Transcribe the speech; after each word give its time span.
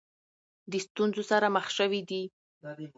د 0.71 0.73
ستونزو 0.85 1.21
سره 1.31 1.47
مخ 1.55 1.67
شوې 1.77 2.01
دي. 2.09 2.23